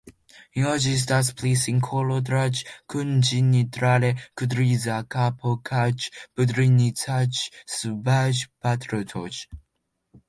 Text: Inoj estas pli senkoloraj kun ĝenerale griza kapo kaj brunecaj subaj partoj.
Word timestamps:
Inoj 0.59 0.77
estas 0.91 1.27
pli 1.41 1.49
senkoloraj 1.63 2.45
kun 2.93 3.11
ĝenerale 3.29 4.09
griza 4.43 4.97
kapo 5.17 5.55
kaj 5.71 5.85
brunecaj 6.41 7.23
subaj 7.79 8.27
partoj. 8.67 9.31